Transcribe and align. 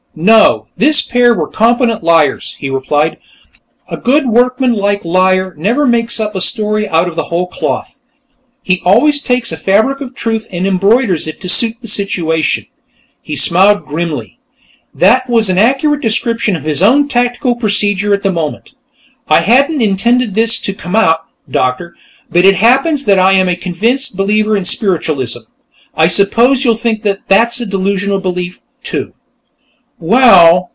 "No, 0.13 0.67
this 0.75 1.01
pair 1.01 1.33
were 1.33 1.47
competent 1.47 2.03
liars," 2.03 2.57
he 2.59 2.69
replied. 2.69 3.15
"A 3.89 3.95
good 3.95 4.27
workmanlike 4.27 5.05
liar 5.05 5.55
never 5.57 5.87
makes 5.87 6.19
up 6.19 6.35
a 6.35 6.41
story 6.41 6.85
out 6.85 7.07
of 7.07 7.15
the 7.15 7.23
whole 7.31 7.47
cloth; 7.47 7.97
he 8.61 8.81
always 8.83 9.21
takes 9.21 9.53
a 9.53 9.57
fabric 9.57 10.01
of 10.01 10.13
truth 10.13 10.47
and 10.51 10.67
embroiders 10.67 11.29
it 11.29 11.39
to 11.39 11.47
suit 11.47 11.75
the 11.79 11.87
situation." 11.87 12.65
He 13.21 13.37
smiled 13.37 13.85
grimly; 13.85 14.37
that 14.93 15.29
was 15.29 15.49
an 15.49 15.57
accurate 15.57 16.01
description 16.01 16.57
of 16.57 16.65
his 16.65 16.83
own 16.83 17.07
tactical 17.07 17.55
procedure 17.55 18.13
at 18.13 18.21
the 18.21 18.33
moment. 18.33 18.73
"I 19.29 19.39
hadn't 19.39 19.81
intended 19.81 20.33
this 20.35 20.59
to 20.59 20.73
come 20.73 20.97
out, 20.97 21.21
Doctor, 21.49 21.95
but 22.29 22.43
it 22.43 22.55
happens 22.55 23.05
that 23.05 23.17
I 23.17 23.31
am 23.31 23.47
a 23.47 23.55
convinced 23.55 24.17
believer 24.17 24.57
in 24.57 24.65
spiritualism. 24.65 25.43
I 25.95 26.09
suppose 26.09 26.65
you'll 26.65 26.75
think 26.75 27.05
that's 27.29 27.61
a 27.61 27.65
delusional 27.65 28.19
belief, 28.19 28.59
too?" 28.83 29.13
"Well...." 30.03 30.69